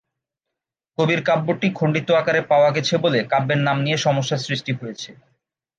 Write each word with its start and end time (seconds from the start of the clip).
কবির 0.97 1.21
কাব্যটি 1.23 1.67
খন্ডিত 1.73 2.09
আকারে 2.11 2.41
পাওয়া 2.51 2.69
গেছে 2.75 2.95
বলে 2.97 3.19
কাব্যের 3.31 3.59
নাম 3.67 3.77
নিয়ে 3.85 3.97
সমস্যা 3.97 4.37
সৃষ্টি 4.37 4.71
হয়েছে। 4.73 5.09